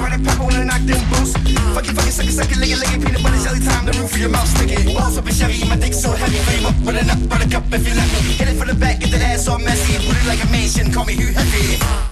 [0.00, 1.32] running pepper when I knock them boots.
[1.76, 3.60] Fuck it, fuck it, suck it, suck it, lick it, lick it, peanut butter jelly
[3.60, 3.86] time.
[3.86, 4.94] The roof of your mouth sticking.
[4.94, 6.38] Balls up a Chevy, my dick so heavy.
[6.48, 8.20] Frame up, put it up, buttercup if you let me.
[8.34, 9.96] Hit it from the back, get that ass all messy.
[10.06, 12.09] Put it like a mansion, call me Hugh Hefty.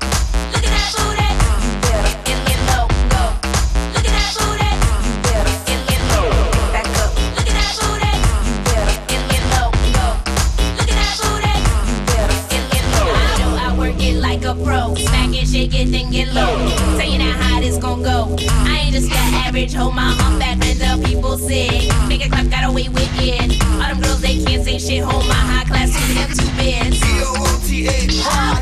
[19.79, 21.87] told my mom that and the people sick.
[22.11, 23.63] Nigga clap got away with it.
[23.79, 25.05] All them girls they can't say shit.
[25.05, 26.99] Hold my high class to them two bits.
[26.99, 27.95] D O O T A.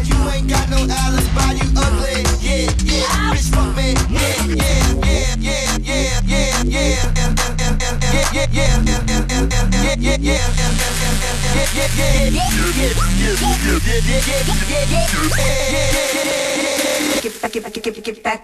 [0.04, 2.20] You ain't got no Alice, by you ugly.
[2.44, 3.32] Yeah, yeah.
[3.32, 3.96] Bitch, fuck me.
[4.12, 4.76] Yeah, yeah,
[5.08, 7.00] yeah, yeah, yeah, yeah, yeah.
[8.12, 10.36] Yeah, yeah, yeah, yeah, yeah, yeah, yeah, yeah, yeah, yeah,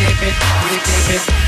[0.04, 0.36] Baby, baby,
[1.14, 1.44] it.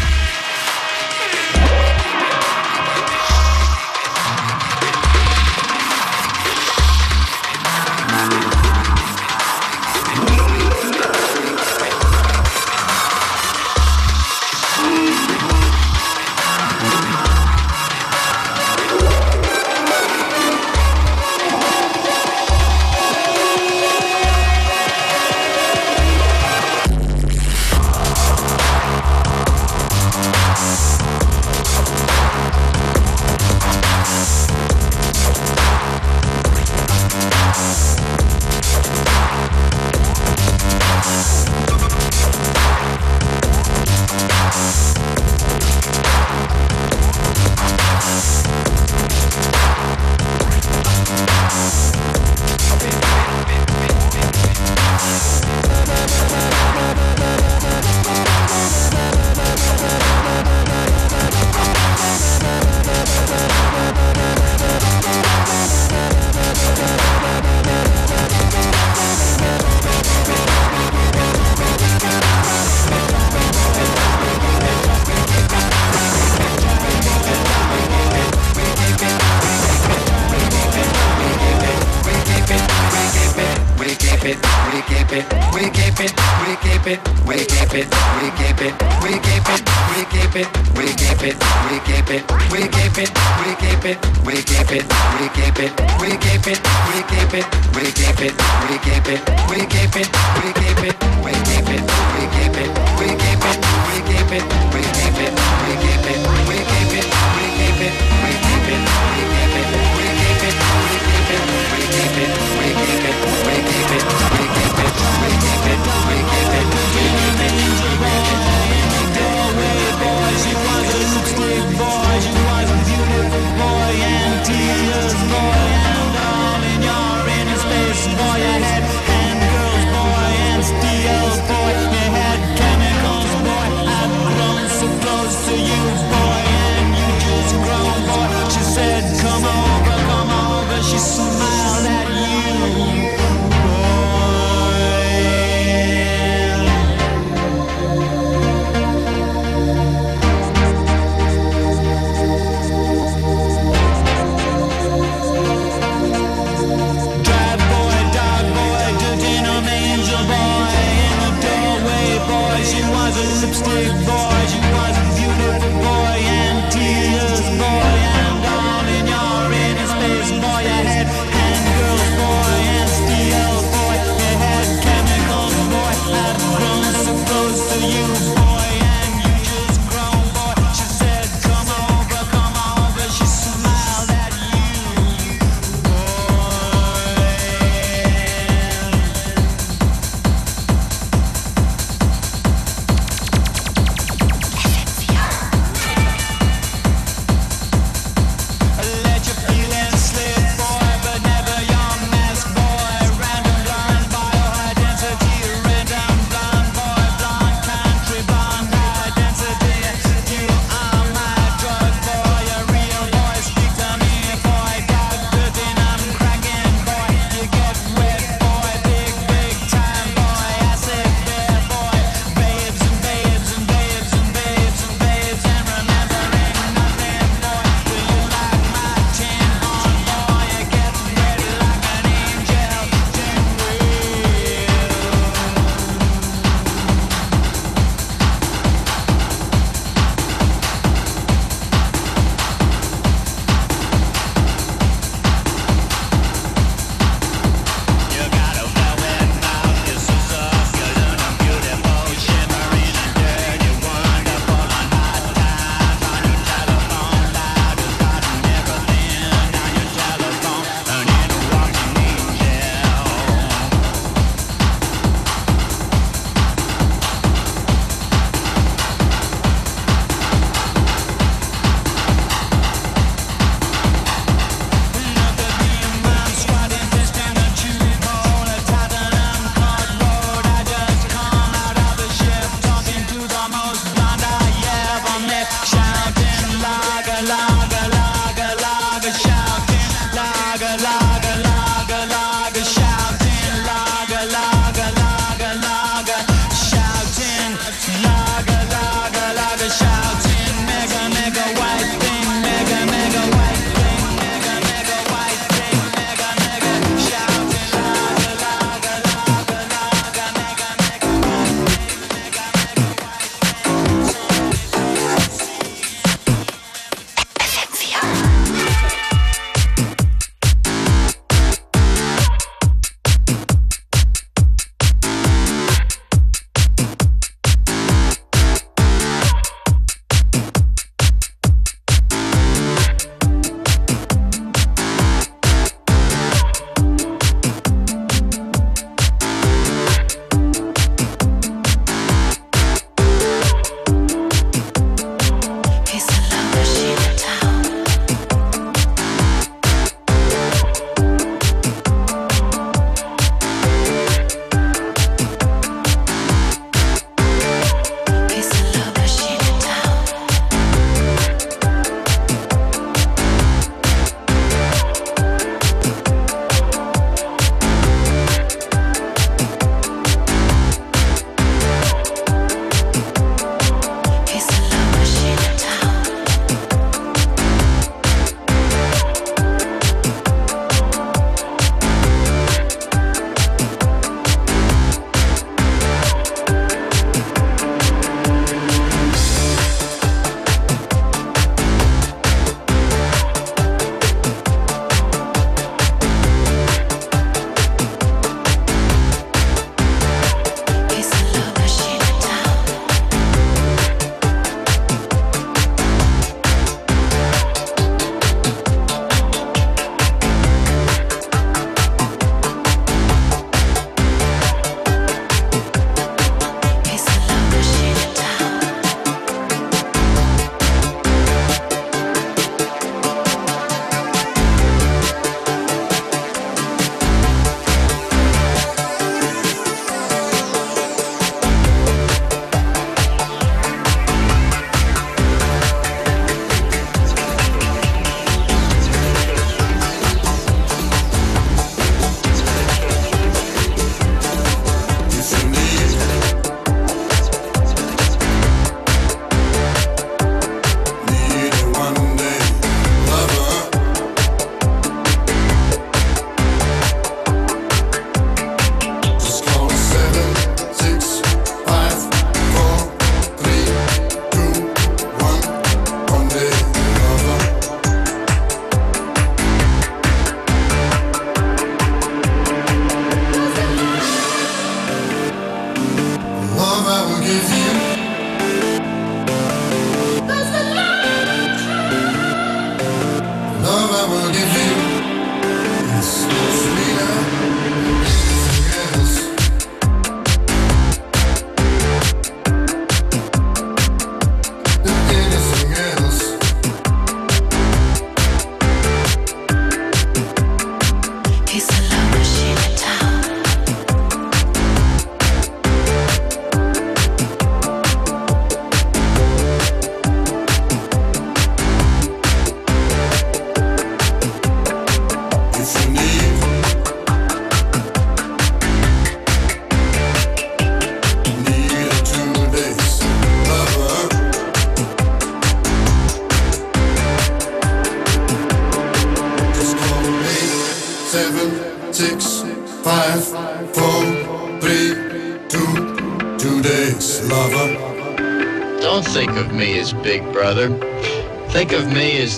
[97.09, 98.35] keep it, we keep it,
[98.69, 99.21] we keep it,
[99.51, 100.09] we keep it,
[100.43, 103.59] we keep it, we keep it, we keep it, we keep it,
[103.89, 105.86] we keep it, we keep it, we keep it.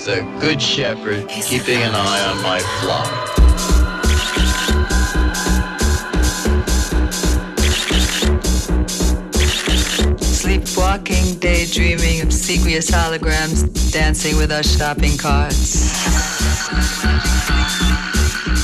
[0.08, 3.06] the Good Shepherd keeping an eye on my flock.
[10.18, 15.92] Sleepwalking, daydreaming, obsequious holograms, dancing with our shopping carts.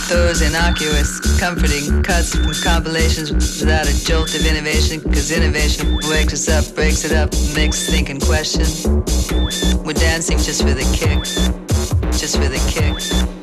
[0.08, 6.48] Those innocuous, comforting cuts and compilations without a jolt of innovation, cause innovation wakes us
[6.48, 8.64] up, breaks it up, makes thinking question
[10.14, 11.24] dancing just for the kick,
[12.12, 13.33] just for the kick.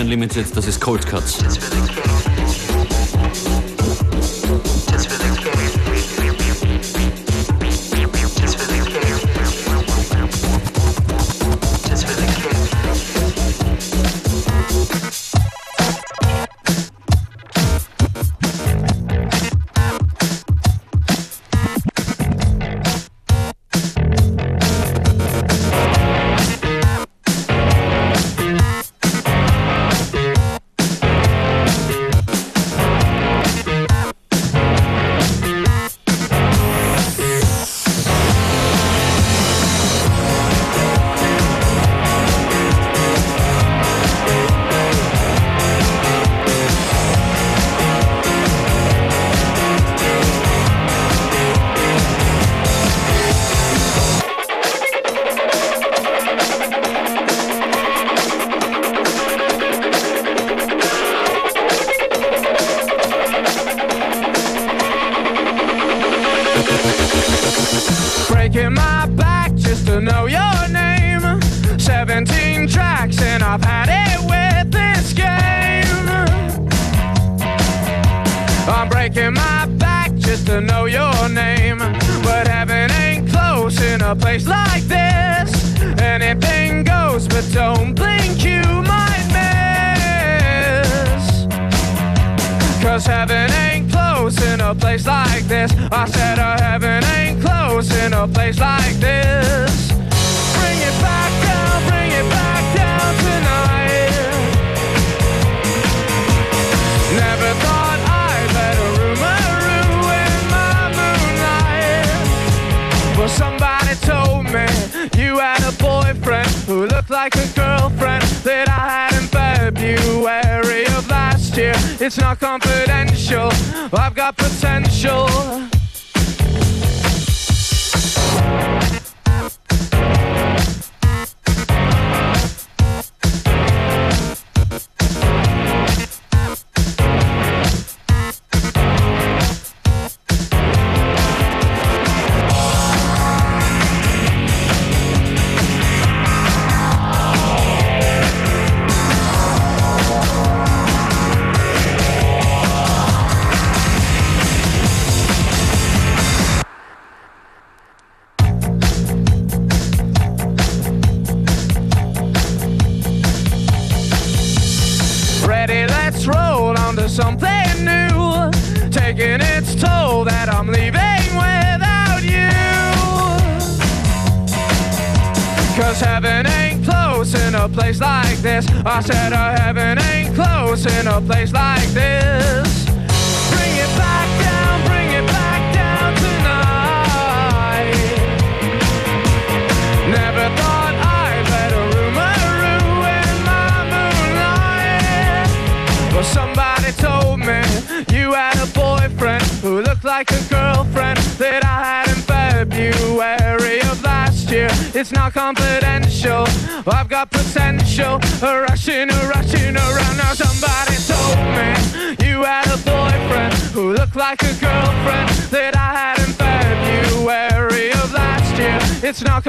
[0.00, 1.38] Unlimited, das ist Cold Cuts.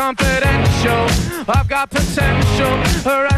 [0.03, 1.07] Confidential.
[1.47, 3.32] I've got potential.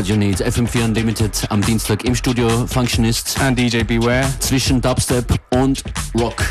[0.00, 0.38] What You Need.
[0.38, 2.66] FM4 Unlimited am Dienstag im Studio.
[2.66, 3.38] Functionist.
[3.38, 4.26] And DJ Beware.
[4.38, 5.84] Zwischen Dubstep und
[6.14, 6.42] Rock.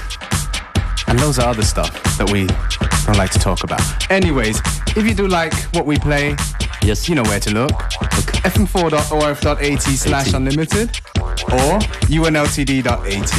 [1.08, 2.46] And loads of other stuff that we
[3.08, 3.82] don't like to talk about.
[4.12, 4.62] Anyways,
[4.96, 6.36] if you do like what we play,
[6.84, 7.72] yes, you know where to look.
[7.72, 8.38] Okay.
[8.52, 10.90] fm4.orf.at slash unlimited
[11.52, 13.32] or unltd.at.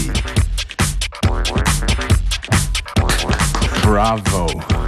[3.85, 4.80] Bravo.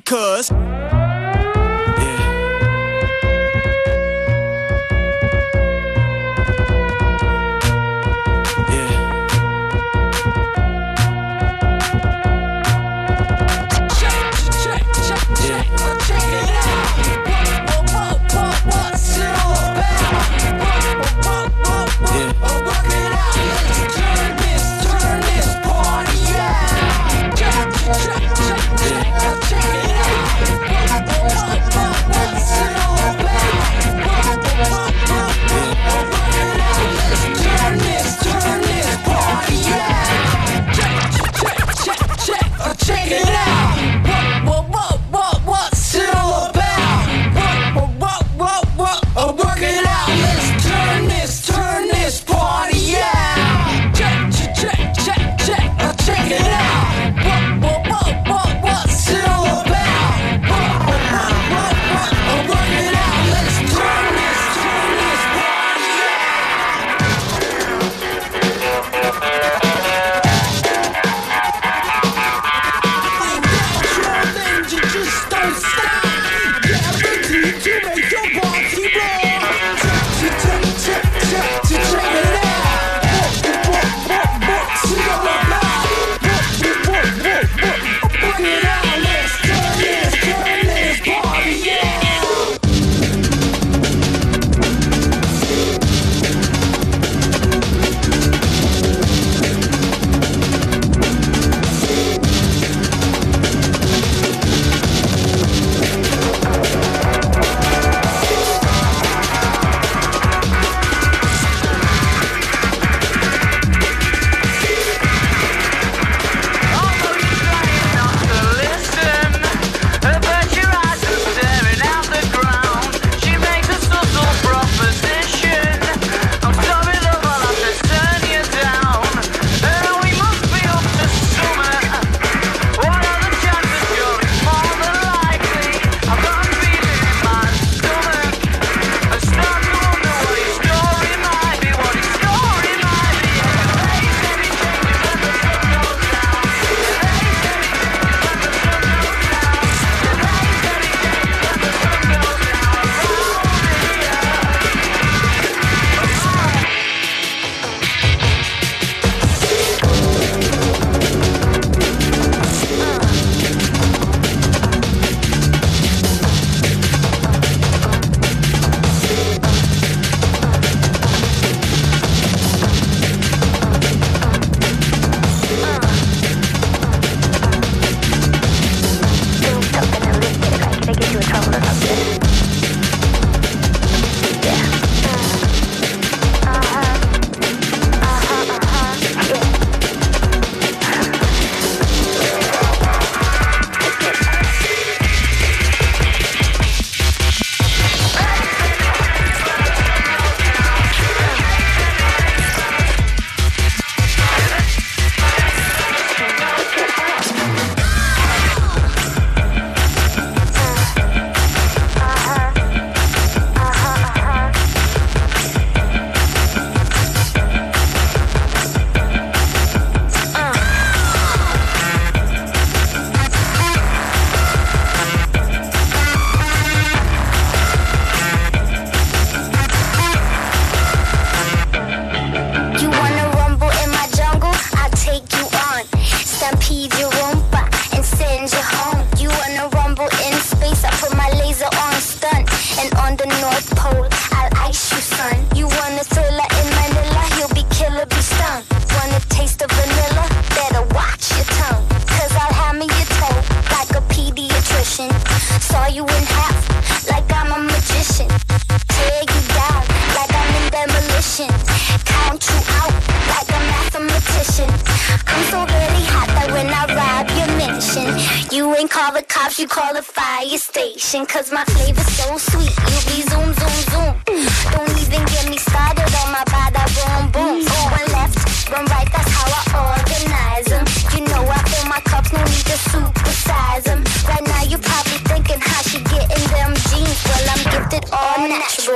[0.00, 0.50] cuz.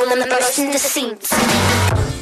[0.08, 2.17] Quando a burst into the.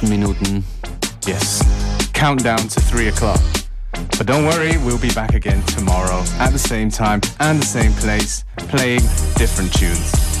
[0.00, 0.64] letzten Minuten.
[1.26, 1.62] Yes.
[2.12, 3.40] Countdown to 3 o'clock.
[3.92, 7.92] But don't worry, we'll be back again tomorrow at the same time and the same
[7.94, 9.00] place, playing
[9.36, 10.39] different tunes.